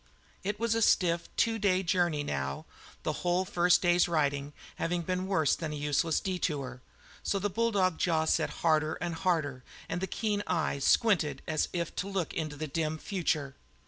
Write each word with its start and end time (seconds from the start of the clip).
It 0.43 0.59
was 0.59 0.73
a 0.73 0.81
stiff 0.81 1.29
two 1.37 1.59
day 1.59 1.83
journey, 1.83 2.23
now, 2.23 2.65
the 3.03 3.13
whole 3.21 3.45
first 3.45 3.83
day's 3.83 4.07
riding 4.07 4.51
having 4.77 5.03
been 5.03 5.19
a 5.19 5.23
worse 5.25 5.55
than 5.55 5.73
useless 5.73 6.19
detour; 6.19 6.81
so 7.21 7.37
the 7.37 7.51
bulldog 7.51 7.99
jaw 7.99 8.25
set 8.25 8.49
harder 8.65 8.95
and 8.95 9.13
harder, 9.13 9.63
and 9.87 10.01
the 10.01 10.07
keen 10.07 10.41
eyes 10.47 10.85
squinted 10.85 11.43
as 11.47 11.69
if 11.71 11.95
to 11.97 12.07
look 12.07 12.33
into 12.33 12.55
the 12.55 12.65
dim 12.65 12.97
future. 12.97 13.53